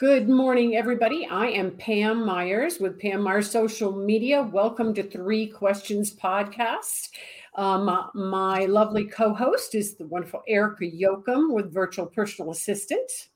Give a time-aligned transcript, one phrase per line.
[0.00, 1.26] Good morning, everybody.
[1.26, 4.40] I am Pam Myers with Pam Myers Social Media.
[4.40, 7.10] Welcome to Three Questions Podcast.
[7.54, 13.28] Um, my lovely co host is the wonderful Erica Yoakum with Virtual Personal Assistant.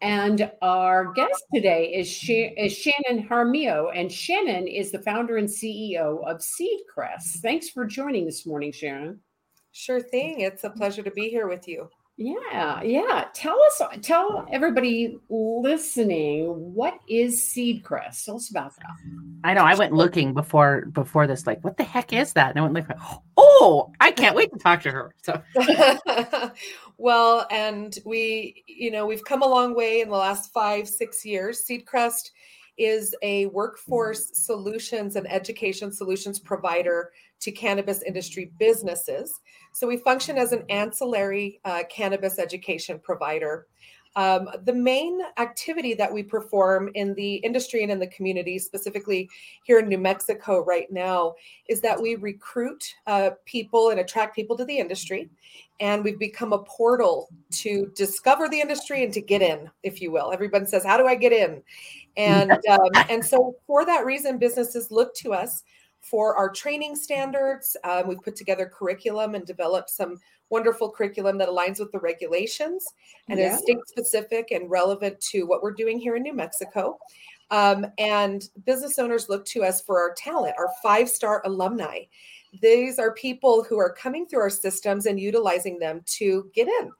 [0.00, 5.46] And our guest today is, Sh- is Shannon Harmio, and Shannon is the founder and
[5.50, 7.40] CEO of Seedcrest.
[7.42, 9.20] Thanks for joining this morning, Sharon.
[9.72, 10.40] Sure thing.
[10.40, 11.90] It's a pleasure to be here with you.
[12.20, 13.26] Yeah, yeah.
[13.32, 18.24] Tell us, tell everybody listening, what is Seedcrest?
[18.24, 18.90] Tell us about that.
[19.44, 19.62] I know.
[19.62, 22.50] I went looking before before this, like, what the heck is that?
[22.50, 22.98] And I went like,
[23.36, 25.14] oh, I can't wait to talk to her.
[25.22, 25.40] So,
[26.98, 31.24] well, and we, you know, we've come a long way in the last five, six
[31.24, 31.64] years.
[31.70, 32.30] Seedcrest
[32.78, 39.40] is a workforce solutions and education solutions provider to cannabis industry businesses.
[39.72, 43.66] So we function as an ancillary uh, cannabis education provider.
[44.16, 49.28] Um, the main activity that we perform in the industry and in the community, specifically
[49.64, 51.34] here in New Mexico right now,
[51.68, 55.28] is that we recruit uh, people and attract people to the industry.
[55.78, 60.10] And we've become a portal to discover the industry and to get in, if you
[60.10, 60.32] will.
[60.32, 61.62] Everyone says, How do I get in?
[62.16, 65.62] And, um, and so, for that reason, businesses look to us
[66.00, 67.76] for our training standards.
[67.84, 70.18] Um, we've put together curriculum and developed some
[70.50, 72.86] wonderful curriculum that aligns with the regulations
[73.28, 73.54] and yeah.
[73.54, 76.98] is state specific and relevant to what we're doing here in New Mexico.
[77.50, 82.00] Um, and business owners look to us for our talent, our five star alumni.
[82.62, 86.90] These are people who are coming through our systems and utilizing them to get in.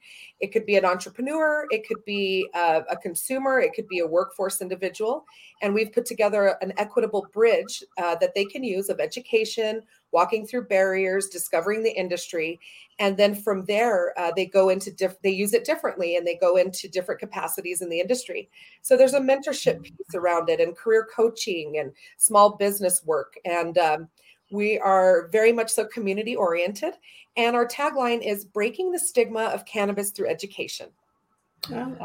[0.41, 4.07] It could be an entrepreneur, it could be a, a consumer, it could be a
[4.07, 5.25] workforce individual.
[5.63, 9.83] And we've put together an equitable bridge uh, that they can use of education,
[10.13, 12.61] walking through barriers, discovering the industry.
[12.99, 16.37] And then from there, uh, they go into diff- they use it differently and they
[16.37, 18.49] go into different capacities in the industry.
[18.83, 23.35] So there's a mentorship piece around it and career coaching and small business work.
[23.45, 24.09] And um,
[24.51, 26.95] we are very much so community oriented.
[27.37, 30.89] And our tagline is breaking the stigma of cannabis through education.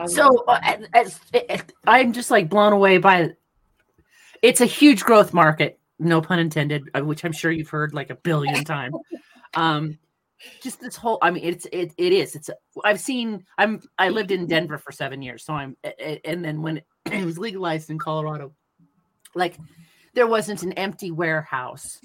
[0.08, 0.59] so uh,
[0.94, 3.32] as, as, I'm just like blown away by
[4.42, 8.09] it's a huge growth market, no pun intended, uh, which I'm sure you've heard like
[8.09, 8.96] a billion times.
[9.53, 9.98] Um,
[10.62, 12.50] just this whole i mean it's it, it is it's
[12.84, 15.76] i've seen i'm i lived in denver for seven years so i'm
[16.26, 18.52] and then when it was legalized in colorado
[19.36, 19.58] like
[20.14, 22.00] there wasn't an empty warehouse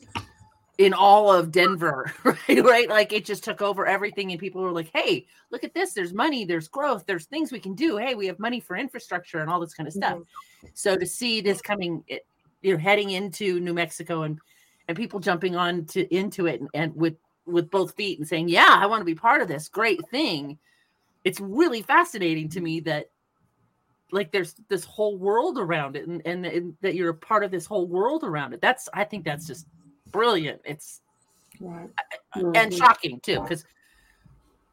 [0.78, 2.64] in all of Denver, right?
[2.64, 2.88] Right.
[2.88, 4.30] Like it just took over everything.
[4.30, 5.92] And people were like, hey, look at this.
[5.92, 7.96] There's money, there's growth, there's things we can do.
[7.96, 10.18] Hey, we have money for infrastructure and all this kind of stuff.
[10.18, 10.68] Mm-hmm.
[10.74, 12.04] So to see this coming,
[12.62, 14.38] you're heading into New Mexico and
[14.86, 18.48] and people jumping on to into it and, and with with both feet and saying,
[18.48, 20.58] Yeah, I want to be part of this great thing.
[21.24, 23.10] It's really fascinating to me that
[24.10, 27.50] like there's this whole world around it and, and, and that you're a part of
[27.50, 28.60] this whole world around it.
[28.60, 29.66] That's I think that's just
[30.10, 30.60] brilliant.
[30.64, 31.00] It's
[31.60, 31.88] right.
[32.36, 32.52] mm-hmm.
[32.54, 33.64] and shocking too, because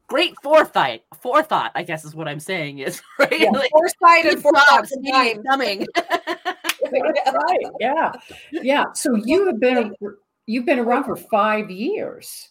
[0.06, 1.02] great foresight.
[1.20, 3.40] Forethought, I guess, is what I'm saying is right.
[3.40, 4.88] Yeah, like, foresight and forethought
[5.46, 5.86] coming.
[6.92, 7.66] right.
[7.80, 8.12] Yeah.
[8.50, 8.84] Yeah.
[8.94, 9.94] So you have been
[10.46, 12.48] you've been around for five years.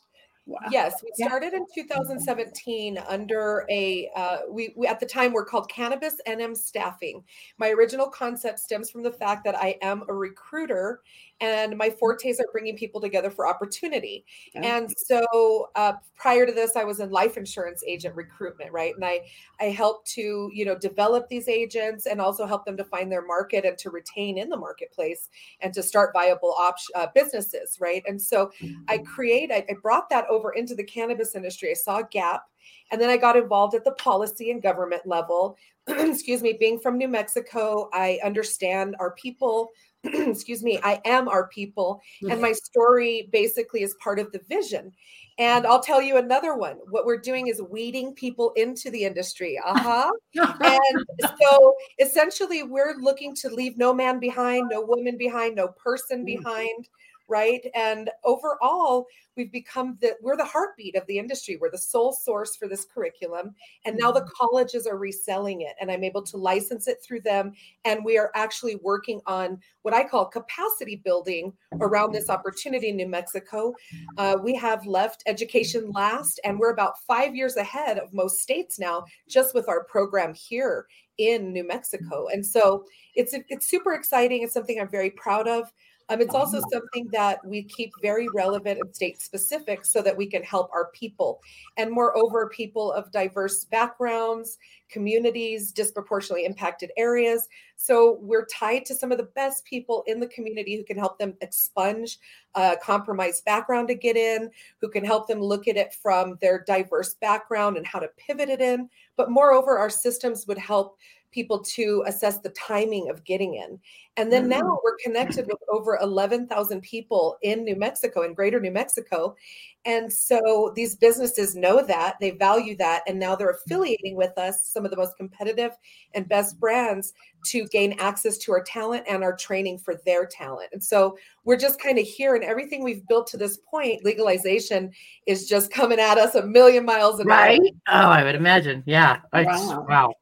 [0.47, 0.59] Wow.
[0.69, 5.68] Yes, we started in 2017 under a uh, we, we, at the time we're called
[5.69, 7.24] Cannabis NM Staffing.
[7.57, 11.01] My original concept stems from the fact that I am a recruiter
[11.41, 14.25] and my fortes are bringing people together for opportunity.
[14.56, 14.68] Okay.
[14.68, 18.96] And so uh, prior to this, I was in life insurance agent recruitment, right?
[18.96, 19.22] And I
[19.59, 23.25] I helped to you know develop these agents and also help them to find their
[23.25, 25.30] market and to retain in the marketplace
[25.60, 28.04] and to start viable op- uh, businesses, right?
[28.07, 28.51] And so
[28.88, 29.04] I mm-hmm.
[29.04, 31.71] create I, I brought that over into the cannabis industry.
[31.71, 32.44] I saw a gap.
[32.92, 35.57] And then I got involved at the policy and government level.
[35.88, 39.71] Excuse me, being from New Mexico, I understand our people
[40.30, 42.02] excuse me, I am our people.
[42.30, 44.92] And my story basically is part of the vision.
[45.38, 46.78] And I'll tell you another one.
[46.90, 49.60] What we're doing is weeding people into the industry.
[49.66, 50.10] Uh-huh.
[50.36, 51.06] and
[51.42, 56.25] so essentially we're looking to leave no man behind, no woman behind, no person mm.
[56.25, 56.88] behind.
[57.27, 57.66] Right?
[57.74, 61.57] And overall, we've become the we're the heartbeat of the industry.
[61.60, 63.56] We're the sole source for this curriculum,
[63.86, 64.30] and now the Mm-hmm.
[64.38, 67.54] colleges are reselling it, and I'm able to license it through them.
[67.83, 72.98] And we are actually working on what I call capacity building around this opportunity in
[72.98, 73.74] New Mexico.
[74.18, 78.80] Uh, we have left education last, and we're about five years ahead of most states
[78.80, 80.88] now, just with our program here
[81.18, 82.27] in New Mexico.
[82.27, 84.44] And so it's it's super exciting.
[84.44, 85.72] It's something I'm very proud of.
[86.10, 90.28] Um, it's also something that we keep very relevant and state specific so that we
[90.28, 91.42] can help our people.
[91.78, 94.60] And moreover, people of diverse backgrounds,
[94.90, 97.48] communities, disproportionately impacted areas.
[97.75, 101.18] So we're tied to some of the best people in the community who can help
[101.18, 102.19] them expunge
[102.54, 106.63] a compromised background to get in, who can help them look at it from their
[106.66, 108.90] diverse background and how to pivot it in.
[109.18, 110.98] But moreover, our systems would help
[111.36, 113.78] people to assess the timing of getting in.
[114.18, 114.78] And then now mm.
[114.82, 119.36] we're connected with over 11,000 people in New Mexico, in greater New Mexico.
[119.84, 124.66] And so these businesses know that, they value that, and now they're affiliating with us,
[124.66, 125.72] some of the most competitive
[126.14, 127.14] and best brands,
[127.48, 130.70] to gain access to our talent and our training for their talent.
[130.72, 134.92] And so we're just kind of here, and everything we've built to this point, legalization
[135.28, 137.60] is just coming at us a million miles an Right?
[137.90, 138.06] hour.
[138.06, 138.82] Oh, I would imagine.
[138.86, 139.20] Yeah.
[139.34, 139.86] I- Wow.
[139.90, 140.14] wow.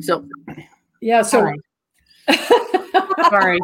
[0.00, 0.26] So
[1.00, 1.22] Yeah.
[1.22, 1.56] So sorry.
[3.30, 3.58] sorry.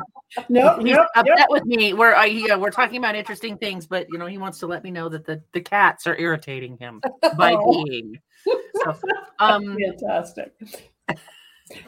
[0.49, 1.93] no, He's no, upset with me.
[1.93, 4.85] We're uh, yeah, we're talking about interesting things, but you know he wants to let
[4.85, 7.01] me know that the the cats are irritating him
[7.37, 7.85] by Oh.
[7.85, 8.19] being.
[8.85, 8.97] So,
[9.39, 10.53] um, fantastic.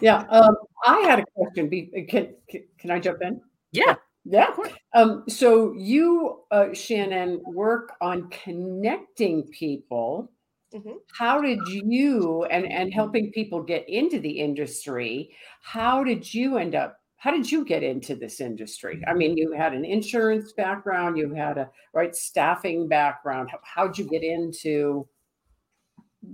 [0.01, 0.25] Yeah.
[0.29, 0.57] Um,
[0.87, 1.69] I had a question.
[1.69, 3.41] Be, can, can can I jump in?
[3.73, 3.95] yeah.
[4.25, 4.55] Yeah.
[4.95, 10.31] Um, so you, uh, Shannon, work on connecting people.
[10.75, 10.97] Mhm.
[11.19, 15.35] How did you and and helping people get into the industry?
[15.63, 16.99] How did you end up?
[17.17, 19.03] How did you get into this industry?
[19.07, 23.51] I mean, you had an insurance background, you had a right staffing background.
[23.51, 25.07] How, how'd you get into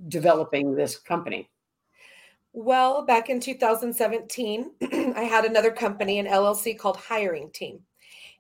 [0.09, 1.51] developing this company?
[2.53, 4.73] Well, back in 2017,
[5.17, 7.81] I had another company, an LLC called Hiring Team.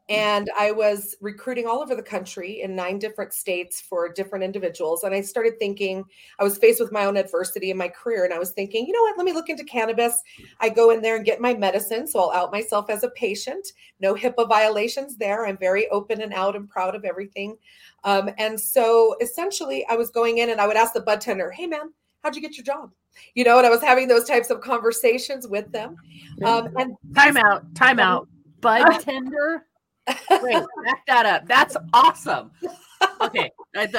[0.08, 5.04] And I was recruiting all over the country in nine different states for different individuals.
[5.04, 6.02] And I started thinking,
[6.38, 8.24] I was faced with my own adversity in my career.
[8.24, 10.22] And I was thinking, you know what, let me look into cannabis.
[10.60, 12.06] I go in there and get my medicine.
[12.06, 13.68] So I'll out myself as a patient.
[14.00, 15.46] No HIPAA violations there.
[15.46, 17.58] I'm very open and out and proud of everything.
[18.04, 21.50] Um, and so essentially, I was going in and I would ask the bud tender,
[21.50, 22.92] hey, man, how'd you get your job?
[23.34, 25.96] You know, and I was having those types of conversations with them.
[26.44, 27.74] Um, and Time out.
[27.74, 28.28] Time out.
[28.60, 29.66] Bud tender.
[30.42, 31.46] Wait, back that up.
[31.46, 32.50] That's awesome.
[33.20, 33.92] Okay, that,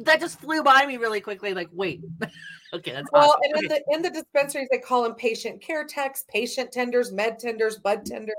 [0.00, 1.54] that, just flew by me really quickly.
[1.54, 2.02] Like, wait.
[2.72, 3.40] Okay, that's well, awesome.
[3.42, 3.82] and in Okay.
[3.88, 8.06] the in the dispensaries, they call them patient care techs, patient tenders, med tenders, bud
[8.06, 8.36] tenders.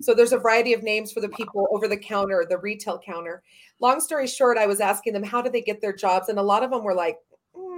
[0.00, 3.42] So there's a variety of names for the people over the counter, the retail counter.
[3.80, 6.42] Long story short, I was asking them how do they get their jobs, and a
[6.42, 7.18] lot of them were like,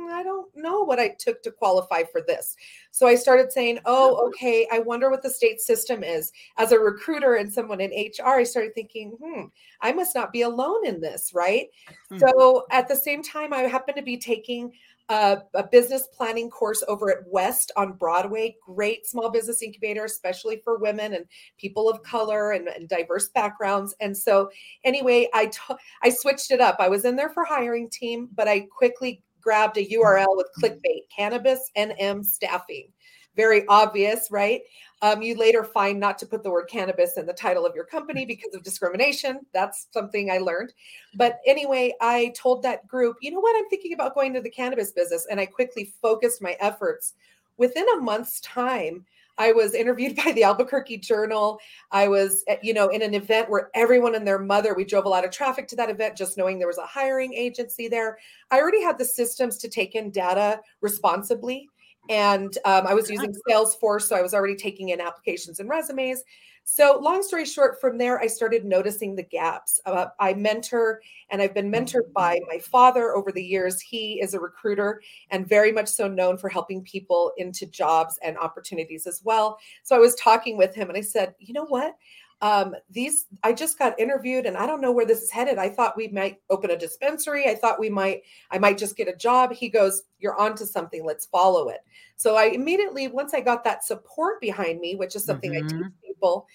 [0.04, 2.56] "Mm, I don't know what I took to qualify for this.
[2.90, 6.32] So I started saying, Oh, okay, I wonder what the state system is.
[6.58, 9.44] As a recruiter and someone in HR, I started thinking, hmm,
[9.80, 11.68] I must not be alone in this, right?
[12.10, 12.18] Hmm.
[12.18, 14.72] So at the same time, I happened to be taking
[15.08, 18.56] a, a business planning course over at WESST on Broadway.
[18.64, 21.26] Great small business incubator, especially for women and
[21.58, 23.94] people of color and, and diverse backgrounds.
[24.00, 24.50] And so,
[24.82, 26.76] anyway, I t- I switched it up.
[26.78, 31.02] I was in there for hiring team, but I quickly grabbed a URL with clickbait:
[31.14, 32.88] cannabis NM staffing.
[33.36, 34.62] Very obvious, right?
[35.02, 37.84] Um, you later find not to put the word cannabis in the title of your
[37.84, 39.40] company because of discrimination.
[39.52, 40.72] That's something I learned.
[41.16, 43.56] But anyway, I told that group, you know what?
[43.56, 45.26] I'm thinking about going to the cannabis business.
[45.30, 47.14] And I quickly focused my efforts.
[47.56, 49.04] Within a month's time,
[49.38, 51.58] I was interviewed by the Albuquerque Journal.
[51.90, 55.04] I was, at, you know, in an event where everyone and their mother, we drove
[55.04, 58.18] a lot of traffic to that event, just knowing there was a hiring agency there.
[58.50, 61.68] I already had the systems to take in data responsibly.
[62.10, 66.22] And um, I was using Salesforce, so I was already taking in applications and resumes.
[66.66, 69.80] So, long story short, from there, I started noticing the gaps.
[69.84, 73.80] Uh, I mentor and I've been mentored by my father over the years.
[73.82, 78.38] He is a recruiter and very much so known for helping people into jobs and
[78.38, 79.58] opportunities as well.
[79.82, 81.96] So, I was talking with him and I said, you know what?
[82.40, 85.58] Um, these I just got interviewed and I don't know where this is headed.
[85.58, 87.46] I thought we might open a dispensary.
[87.48, 89.52] I thought we might, I might just get a job.
[89.52, 91.04] He goes, You're onto something.
[91.04, 91.80] Let's follow it.
[92.16, 95.86] So I immediately, once I got that support behind me, which is something I teach
[95.86, 96.03] Mhm.
[96.24, 96.46] People,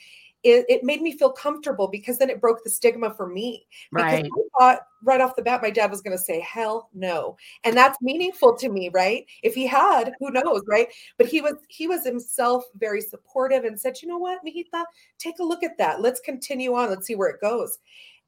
[0.42, 3.68] it, it made me feel comfortable because then it broke the stigma for me.
[3.94, 4.26] Because Right.
[4.26, 7.36] I thought right off the bat, my dad was going to say, hell no.
[7.66, 9.26] And that's meaningful to me, right?
[9.44, 10.88] If he had, who knows, right?
[11.18, 14.86] But he was, he was himself very supportive and said, you know what, Mijita,
[15.18, 16.02] take a look at that.
[16.02, 16.90] Let's continue on.
[16.90, 17.80] Let's see where it goes.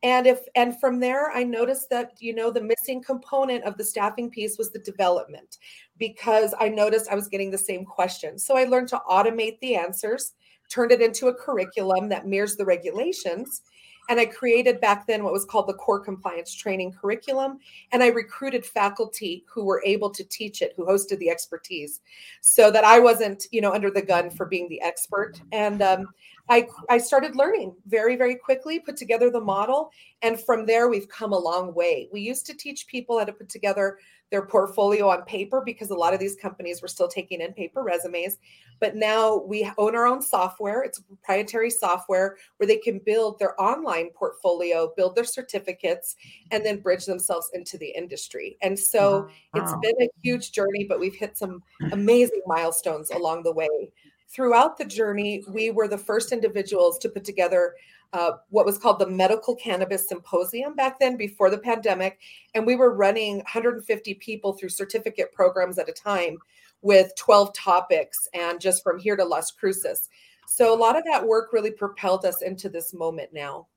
[0.03, 3.83] and if and from there i noticed that you know the missing component of the
[3.83, 5.59] staffing piece was the development
[5.99, 9.75] because i noticed i was getting the same questions so i learned to automate the
[9.75, 10.33] answers
[10.71, 13.61] turned it into a curriculum that mirrors the regulations
[14.09, 17.59] and I created back then what was called the core compliance training curriculum.
[17.91, 22.01] And I recruited faculty who were able to teach it, who hosted the expertise,
[22.41, 25.39] so that I wasn't, you know, under the gun for being the expert.
[25.51, 26.07] And um,
[26.49, 29.91] I, I started learning very, very quickly, put together the model.
[30.21, 32.09] And from there, we've come a long way.
[32.11, 33.99] We used to teach people how to put together
[34.31, 37.83] their portfolio on paper because a lot of these companies were still taking in paper
[37.83, 38.37] resumes.
[38.79, 40.81] But now we own our own software.
[40.81, 46.15] It's proprietary software where they can build their online portfolio, build their certificates,
[46.49, 48.57] and then bridge themselves into the industry.
[48.61, 49.61] And so wow.
[49.61, 51.61] it's been a huge journey, but we've hit some
[51.91, 53.91] amazing milestones along the way
[54.33, 57.75] throughout the journey, we were the first individuals to put together
[58.13, 62.19] uh, what was called the Medical Cannabis Symposium back then before the pandemic.
[62.53, 66.37] And we were running 150 people through certificate programs at a time
[66.81, 70.09] with 12 topics and just from here to Las Cruces.
[70.47, 73.67] So a lot of that work really propelled us into this moment now.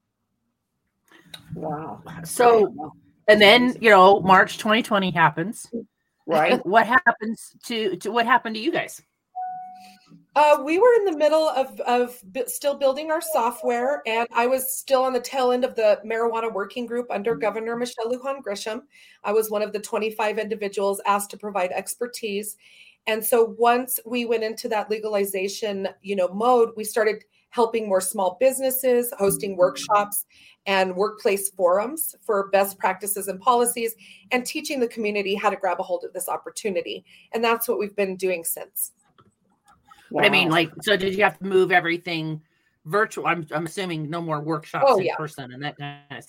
[1.55, 2.03] Wow.
[2.25, 2.93] So,
[3.29, 5.71] and then, you know, March 2020 happens.
[6.27, 6.65] Right.
[6.67, 9.01] What happens to, to what happened to you guys?
[10.37, 14.77] Uh, we were in the middle of, of still building our software, and I was
[14.77, 17.41] still on the tail end of the marijuana working group under mm-hmm.
[17.41, 18.83] Governor Michelle Lujan Grisham.
[19.23, 22.57] I was one of the 25 individuals asked to provide expertise.
[23.07, 28.01] And so once we went into that legalization, you know, mode, we started helping more
[28.01, 29.61] small businesses, hosting mm-hmm.
[29.61, 30.25] workshops
[30.67, 33.95] and workplace forums for best practices and policies,
[34.33, 37.05] and teaching the community how to grab a hold of this opportunity.
[37.31, 38.91] And that's what we've been doing since.
[40.11, 40.23] Wow.
[40.23, 42.41] But I mean, like, so did you have to move everything
[42.85, 43.27] virtual?
[43.27, 45.17] I'm, I'm assuming no more workshops oh, in yeah.
[45.17, 46.25] person and that kind of.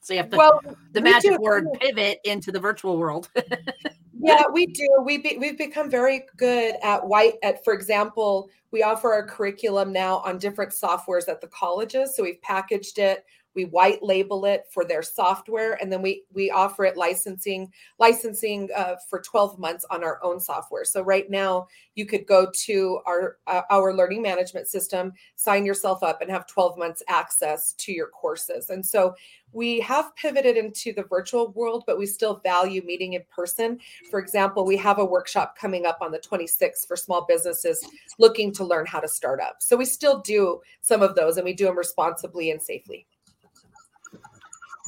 [0.00, 1.38] So you have to well, the magic do.
[1.40, 3.28] word pivot into the virtual world.
[4.20, 4.88] yeah, we do.
[5.04, 7.34] We be, we've become very good at white.
[7.42, 12.16] At for example, we offer our curriculum now on different softwares at the colleges.
[12.16, 13.24] So we've packaged it
[13.58, 18.68] we white label it for their software and then we we offer it licensing licensing
[18.76, 20.84] uh, for 12 months on our own software.
[20.84, 26.04] So right now you could go to our uh, our learning management system sign yourself
[26.04, 28.70] up and have 12 months access to your courses.
[28.70, 29.12] And so
[29.50, 33.80] we have pivoted into the virtual world but we still value meeting in person.
[34.08, 37.84] For example we have a workshop coming up on the 26th for small businesses
[38.20, 39.56] looking to learn how to start up.
[39.58, 43.06] So we still do some of those and we do them responsibly and safely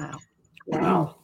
[0.01, 0.19] Wow.
[0.67, 1.17] Wow.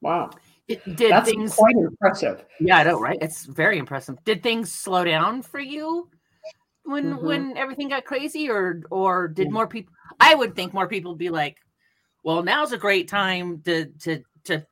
[0.00, 0.30] Wow.
[0.68, 2.44] It, did That's things quite impressive.
[2.60, 3.18] Yeah, I know, right?
[3.20, 4.22] It's very impressive.
[4.24, 6.08] Did things slow down for you
[6.84, 7.26] when mm-hmm.
[7.26, 9.92] when everything got crazy, or or did more people?
[10.20, 11.58] I would think more people be like,
[12.22, 14.66] "Well, now's a great time to to to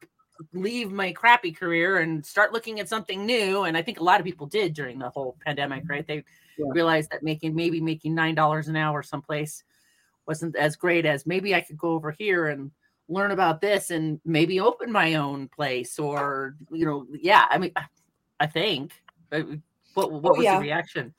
[0.53, 4.21] leave my crappy career and start looking at something new." And I think a lot
[4.21, 6.07] of people did during the whole pandemic, right?
[6.07, 6.25] They
[6.57, 6.67] yeah.
[6.71, 9.65] realized that making maybe making nine dollars an hour someplace
[10.27, 12.71] wasn't as great as maybe I could go over here and
[13.11, 17.73] learn about this and maybe open my own place or you know yeah i mean
[18.39, 18.93] i think
[19.33, 19.43] uh,
[19.95, 20.57] what, what oh, was yeah.
[20.57, 21.13] the reaction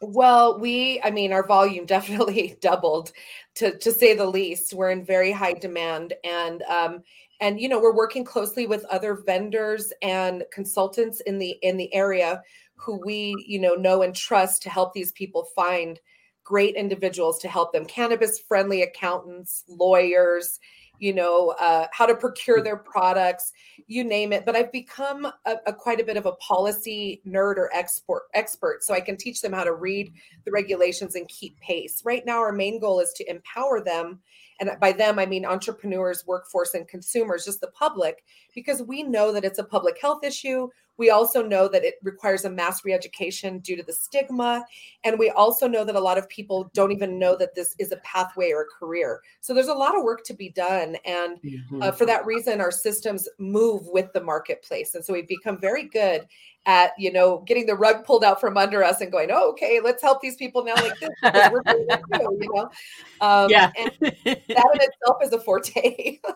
[0.00, 3.12] well we i mean our volume definitely doubled
[3.54, 7.02] to to say the least we're in very high demand and um
[7.40, 11.92] and you know we're working closely with other vendors and consultants in the in the
[11.92, 12.40] area
[12.76, 16.00] who we you know know and trust to help these people find
[16.50, 20.58] great individuals to help them cannabis friendly accountants lawyers
[20.98, 23.52] you know uh, how to procure their products
[23.86, 24.44] you name it.
[24.44, 28.82] But i've become a, a, quite a bit of a policy nerd or export expert
[28.82, 30.12] so i can teach them how to read
[30.44, 32.02] the regulations and keep pace.
[32.04, 34.18] Right now our main goal is to empower them
[34.58, 38.24] and by them i mean entrepreneurs workforce and consumers just the public
[38.56, 40.68] because we know that it's a public health issue
[41.00, 44.66] we also know that it requires a mass re-education due to the stigma.
[45.02, 47.90] And we also know that a lot of people don't even know that this is
[47.90, 49.22] a pathway or a career.
[49.40, 50.96] So there's a lot of work to be done.
[51.06, 51.82] And mm-hmm.
[51.82, 54.94] uh, for that reason our systems move with the marketplace.
[54.94, 56.28] And so we've become very good
[56.66, 59.80] at you know getting the rug pulled out from under us and going oh, okay
[59.82, 61.08] let's help these people now like this
[61.50, 62.70] we're doing it too you know?
[63.22, 63.72] Um, yeah.
[63.78, 66.18] and that in itself is a forte.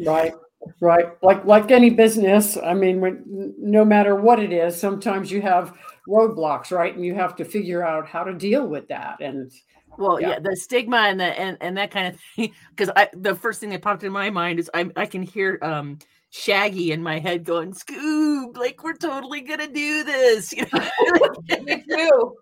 [0.00, 0.32] Right
[0.80, 5.40] right like like any business i mean when no matter what it is sometimes you
[5.40, 5.72] have
[6.08, 6.94] roadblocks right?
[6.94, 9.52] And you have to figure out how to deal with that and
[9.98, 13.08] well yeah, yeah the stigma and the and, and that kind of thing because i
[13.14, 15.98] the first thing that popped in my mind is i i can hear um
[16.30, 21.60] shaggy in my head going scoob like we're totally gonna do this you know?
[21.62, 22.34] Me too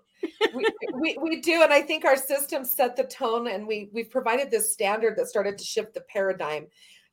[0.54, 4.11] we, we, we do and i think our system set the tone and we we've
[4.11, 6.66] provided this standard that started to shift the paradigm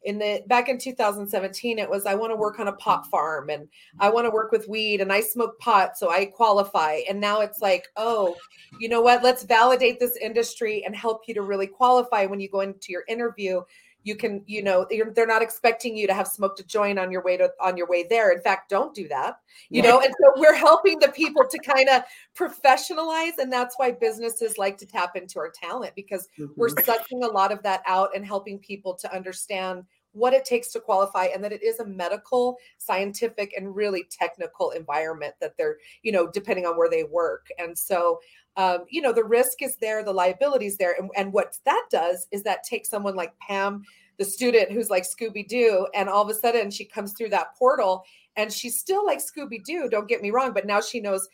[0.06, 3.50] in the back in 2017 it was i want to work on a pot farm
[3.50, 3.68] and
[4.00, 7.00] i want to work with weed and i smoke pot so i qualify.
[7.10, 8.36] And now it's like oh
[8.80, 9.24] you know what?
[9.24, 13.04] Let's validate this industry and help you to really qualify when you go into your
[13.08, 13.62] interview
[14.04, 17.24] you can you know they're not expecting you to have smoked a joint on your
[17.24, 19.38] way to on your way there in fact don't do that
[19.70, 22.04] you know and so we're helping the people to kind of
[22.38, 26.52] professionalize and that's why businesses like to tap into our talent because mm-hmm.
[26.56, 29.84] we're sucking a lot of that out and helping people to understand
[30.14, 34.72] what it takes to qualify and that it is a medical scientific and really technical
[34.72, 38.20] environment that they're you know depending on where they work and so
[38.56, 40.96] um, you know, the risk is there, the liability is there.
[41.00, 43.84] And, and what that does is that takes someone like Pam,
[44.18, 47.56] the student who's like Scooby Doo, and all of a sudden she comes through that
[47.58, 48.04] portal
[48.36, 51.28] and she's still like Scooby Doo, don't get me wrong, but now she knows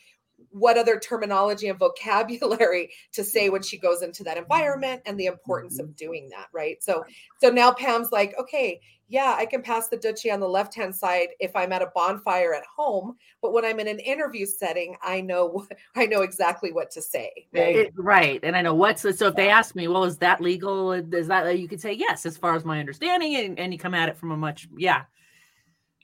[0.51, 5.25] what other terminology and vocabulary to say when she goes into that environment and the
[5.25, 5.95] importance of mm-hmm.
[5.95, 7.03] doing that right so
[7.41, 8.79] so now pam's like okay
[9.09, 11.91] yeah, I can pass the Dutchie on the left hand side if I'm at a
[11.95, 15.65] bonfire at home, but when I'm in an interview setting, I know
[15.95, 17.31] I know exactly what to say.
[17.51, 18.39] Right, it, right.
[18.43, 20.91] and I know what's so if they ask me, well, is that legal?
[20.93, 23.95] Is that you could say yes, as far as my understanding, and, and you come
[23.95, 25.03] at it from a much yeah.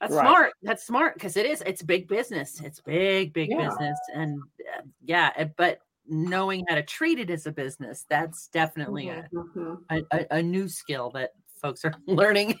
[0.00, 0.26] That's right.
[0.26, 0.52] smart.
[0.62, 1.62] That's smart because it is.
[1.64, 2.60] It's big business.
[2.62, 3.68] It's big, big yeah.
[3.68, 4.40] business, and
[4.76, 5.44] uh, yeah.
[5.56, 9.74] But knowing how to treat it as a business, that's definitely mm-hmm.
[9.90, 12.58] a, a, a new skill that folks are learning.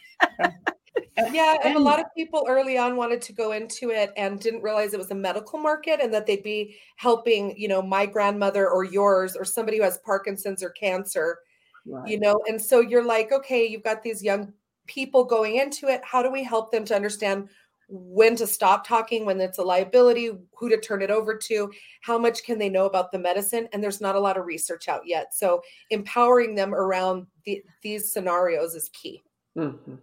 [1.30, 4.62] yeah, and a lot of people early on wanted to go into it and didn't
[4.62, 8.68] realize it was a medical market and that they'd be helping, you know, my grandmother
[8.68, 11.38] or yours or somebody who has Parkinson's or cancer,
[11.86, 12.08] right.
[12.08, 12.40] you know.
[12.48, 14.52] And so you're like, okay, you've got these young
[14.86, 16.00] people going into it.
[16.04, 17.48] How do we help them to understand
[17.88, 21.70] when to stop talking when it's a liability who to turn it over to
[22.02, 24.88] how much can they know about the medicine and there's not a lot of research
[24.88, 29.22] out yet so empowering them around the, these scenarios is key
[29.56, 29.94] mm-hmm.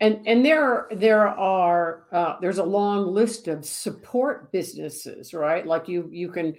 [0.00, 5.88] and and there there are uh, there's a long list of support businesses right like
[5.88, 6.54] you you can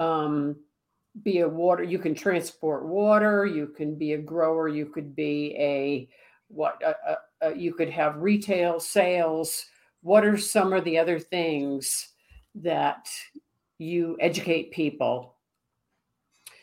[0.00, 0.56] um,
[1.22, 5.54] be a water you can transport water you can be a grower you could be
[5.56, 6.08] a
[6.48, 9.66] what a, a, a, you could have retail sales
[10.06, 12.10] what are some of the other things
[12.54, 13.08] that
[13.78, 15.34] you educate people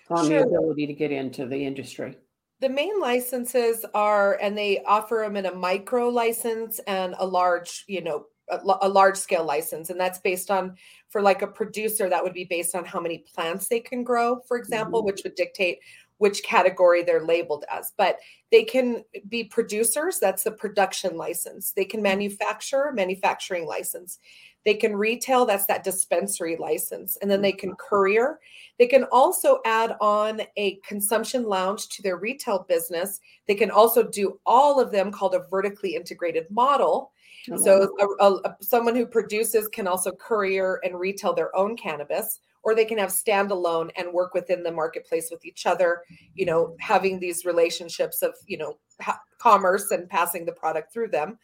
[0.10, 0.39] on sure.
[0.39, 2.17] the ability to get into the industry?
[2.62, 7.84] The main licenses are, and they offer them in a micro license and a large,
[7.88, 9.89] you know, a, a, large scale license.
[9.89, 10.78] And that's based on,
[11.10, 14.39] for like a producer, that would be based on how many plants they can grow,
[14.48, 15.08] for example, mm-hmm.
[15.08, 15.80] which would dictate
[16.24, 17.92] which category they're labeled as.
[17.98, 21.74] But they can be producers, that's the production license.
[21.74, 24.20] They can manufacture, manufacturing license.
[24.64, 27.18] They can retail, that's that dispensary license.
[27.22, 28.40] And then they can courier.
[28.80, 33.20] They can also add on a consumption lounge to their retail business.
[33.46, 37.12] They can also do all of them called a vertically integrated model.
[37.52, 37.90] Oh, so,
[38.22, 42.86] a, a, someone who produces can also courier and retail their own cannabis or they
[42.86, 46.02] can have standalone and work within the marketplace with each other
[46.34, 51.08] you know having these relationships of you know ha- commerce and passing the product through
[51.08, 51.38] them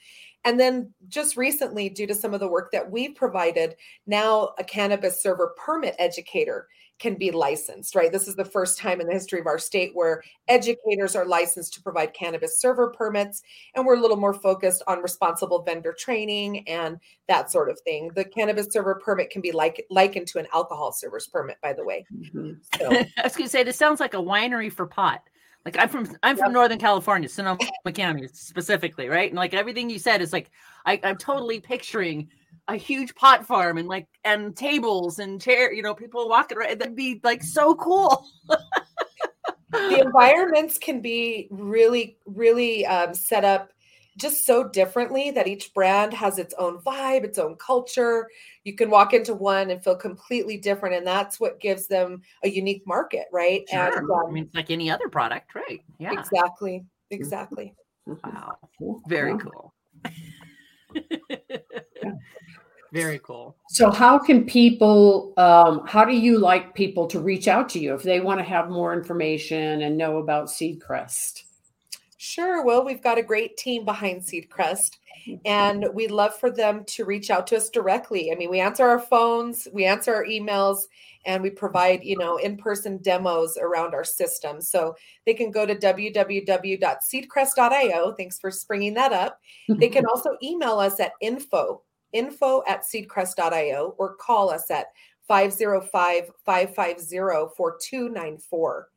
[0.45, 3.75] and then just recently due to some of the work that we've provided
[4.07, 6.67] now a cannabis server permit educator
[6.99, 8.11] can be licensed, right?
[8.11, 11.73] This is the first time in the history of our state where educators are licensed
[11.75, 13.41] to provide cannabis server permits.
[13.73, 18.11] And we're a little more focused on responsible vendor training and that sort of thing.
[18.15, 21.85] The cannabis server permit can be like likened to an alcohol server's permit, by the
[21.85, 22.05] way.
[22.13, 22.51] Mm-hmm.
[22.77, 22.91] So.
[23.17, 25.23] I was going to say, this sounds like a winery for pot.
[25.65, 27.59] Like I'm from I'm from Northern California, Sonoma
[27.93, 29.29] County specifically, right?
[29.29, 30.51] And like everything you said is like
[30.85, 32.29] I, I'm totally picturing
[32.67, 36.79] a huge pot farm and like and tables and chair, you know, people walking around.
[36.79, 38.25] That'd be like so cool.
[39.71, 43.71] the environments can be really, really um, set up
[44.19, 48.27] just so differently that each brand has its own vibe, its own culture.
[48.63, 52.49] You can walk into one and feel completely different, and that's what gives them a
[52.49, 53.67] unique market, right?
[53.69, 53.85] Sure.
[53.85, 55.81] And um, I mean, it's like any other product, right?
[55.97, 57.73] Yeah, exactly, exactly.
[58.05, 58.57] Wow,
[59.07, 59.73] very cool.
[62.91, 63.55] Very cool.
[63.69, 67.93] So, how can people, um, how do you like people to reach out to you
[67.93, 71.43] if they want to have more information and know about Seedcrest?
[72.21, 72.65] Sure.
[72.65, 74.97] Well, we've got a great team behind Seedcrest,
[75.45, 78.29] and we'd love for them to reach out to us directly.
[78.29, 80.79] I mean, we answer our phones, we answer our emails,
[81.25, 84.59] and we provide, you know, in-person demos around our system.
[84.59, 88.11] So they can go to www.seedcrest.io.
[88.11, 89.39] Thanks for springing that up.
[89.69, 94.87] They can also email us at info info at seedcrest.io or call us at
[95.27, 98.89] 505 550 4294.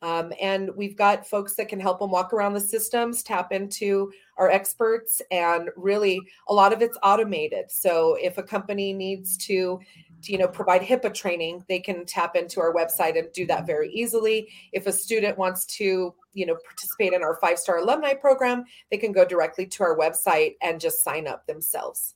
[0.00, 4.12] Um, and we've got folks that can help them walk around the systems, tap into
[4.36, 7.70] our experts, and really a lot of it's automated.
[7.70, 9.80] So if a company needs to,
[10.22, 13.90] you know, provide HIPAA training, they can tap into our website and do that very
[13.90, 14.48] easily.
[14.72, 18.98] If a student wants to, you know, participate in our five star alumni program, they
[18.98, 22.14] can go directly to our website and just sign up themselves.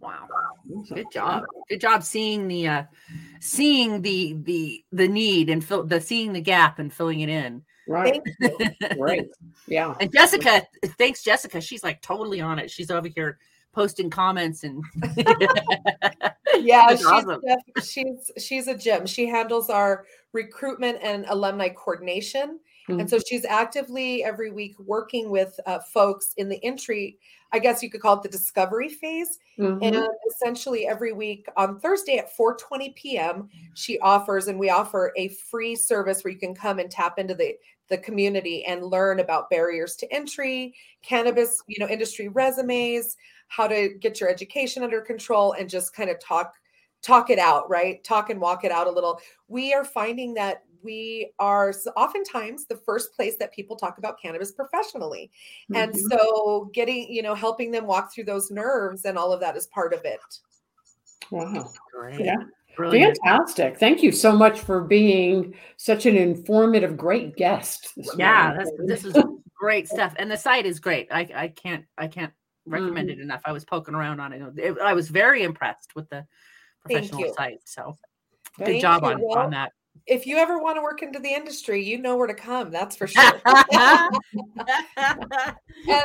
[0.00, 0.28] Wow.
[0.88, 1.44] Good job.
[1.68, 2.82] Good job seeing the uh
[3.40, 7.62] seeing the the the need and fill the seeing the gap and filling it in.
[7.88, 8.20] Right.
[8.98, 9.26] right.
[9.66, 9.94] Yeah.
[10.00, 10.62] And Jessica,
[10.98, 11.60] thanks Jessica.
[11.60, 12.70] She's like totally on it.
[12.70, 13.38] She's over here
[13.72, 14.82] posting comments and
[16.56, 17.42] yeah, she's, awesome.
[17.82, 19.06] she's she's a gem.
[19.06, 22.58] She handles our recruitment and alumni coordination.
[22.88, 23.00] Mm-hmm.
[23.00, 27.18] And so she's actively every week working with uh, folks in the entry
[27.52, 29.38] I guess you could call it the discovery phase.
[29.58, 29.82] Mm-hmm.
[29.82, 35.28] And essentially every week on Thursday at 4:20 p.m., she offers and we offer a
[35.28, 37.56] free service where you can come and tap into the
[37.88, 43.90] the community and learn about barriers to entry, cannabis, you know, industry resumes, how to
[44.00, 46.52] get your education under control and just kind of talk
[47.02, 48.02] talk it out, right?
[48.02, 49.20] Talk and walk it out a little.
[49.46, 54.52] We are finding that we are oftentimes the first place that people talk about cannabis
[54.52, 55.30] professionally.
[55.70, 55.82] Mm-hmm.
[55.82, 59.56] And so getting, you know, helping them walk through those nerves and all of that
[59.56, 60.20] is part of it.
[61.30, 61.70] Wow.
[61.92, 62.20] Great.
[62.20, 62.36] Yeah.
[62.76, 63.18] Brilliant.
[63.24, 63.78] Fantastic.
[63.78, 67.94] Thank you so much for being such an informative, great guest.
[68.18, 69.16] Yeah, this is
[69.58, 70.14] great stuff.
[70.18, 71.08] And the site is great.
[71.10, 72.34] I, I can't, I can't
[72.66, 73.20] recommend mm-hmm.
[73.20, 73.40] it enough.
[73.46, 74.76] I was poking around on it.
[74.82, 76.26] I was very impressed with the
[76.84, 77.60] professional site.
[77.64, 77.96] So
[78.58, 79.72] good Thank job on, well, on that
[80.06, 82.70] if you ever want to work into the industry, you know where to come.
[82.70, 83.40] That's for sure.
[83.44, 84.10] and,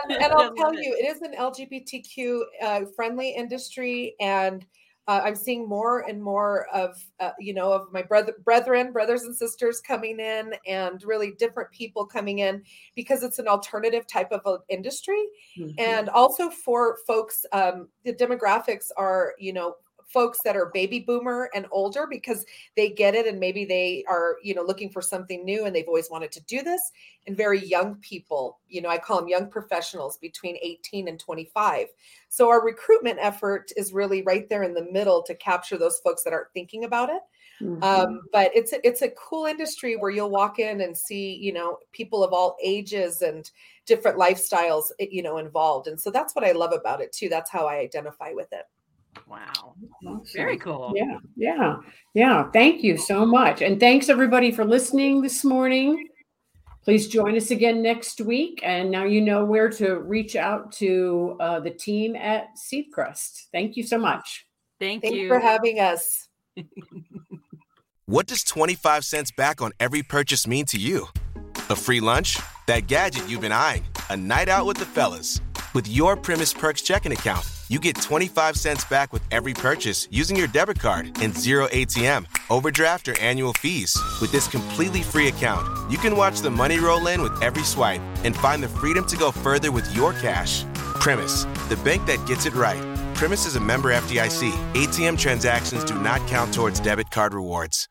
[0.09, 4.65] and, I'll tell you, it is an LGBTQ uh, friendly industry, and
[5.07, 9.23] uh, I'm seeing more and more of uh, you know of my brother, brethren, brothers
[9.23, 12.63] and sisters coming in, and really different people coming in
[12.95, 15.23] because it's an alternative type of industry,
[15.59, 15.79] mm-hmm.
[15.79, 19.75] and also for folks, um, the demographics are you know
[20.11, 22.45] folks that are baby boomer and older because
[22.75, 25.87] they get it and maybe they are you know looking for something new and they've
[25.87, 26.91] always wanted to do this
[27.27, 31.87] and very young people you know i call them young professionals between 18 and 25
[32.29, 36.23] so our recruitment effort is really right there in the middle to capture those folks
[36.23, 37.21] that aren't thinking about it.
[37.61, 37.83] Mm-hmm.
[37.83, 41.53] um, but it's a, it's a cool industry where you'll walk in and see you
[41.53, 43.51] know people of all ages and
[43.85, 45.87] different lifestyles eh, you know involved.
[45.87, 47.29] And so that's what i love about it too.
[47.29, 48.63] That's how i identify with it
[49.31, 49.75] Wow.
[50.05, 50.23] Awesome.
[50.35, 50.91] Very cool.
[50.93, 51.17] Yeah.
[51.37, 51.77] Yeah.
[52.13, 52.51] Yeah.
[52.51, 53.61] Thank you so much.
[53.61, 56.09] And thanks everybody for listening this morning.
[56.83, 58.59] Please join us again next week.
[58.61, 63.43] And now you know where to reach out to uh, the team at Seedcrest.
[63.53, 64.45] Thank you so much.
[64.81, 66.27] Thank Thanks you for having us.
[68.05, 71.07] what does 25 cents back on every purchase mean to you?
[71.69, 72.37] A free lunch?
[72.67, 73.85] That gadget you've been eyeing?
[74.09, 75.39] A night out with the fellas?
[75.73, 80.35] With your Premise Perks checking account you get 25 cents back with every purchase using
[80.35, 83.97] your debit card and zero ATM, overdraft, or annual fees.
[84.19, 88.01] With this completely free account, you can watch the money roll in with every swipe
[88.25, 90.65] and find the freedom to go further with your cash.
[90.99, 92.83] Premise, the bank that gets it right.
[93.15, 94.51] Premise is a member FDIC.
[94.73, 97.87] ATM transactions do not count towards debit card rewards.